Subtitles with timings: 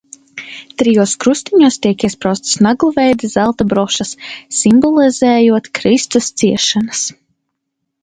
[0.81, 4.17] Trijos krustiņos tiek iespraustas naglveida zelta brošas,
[4.63, 7.09] simbolizējot Kristus ciešanas.